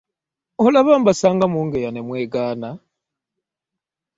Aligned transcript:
Olaba 0.65 0.93
mbasanga 1.01 1.45
mungeya 1.53 1.89
ne 1.91 2.01
mwegaana! 2.07 2.69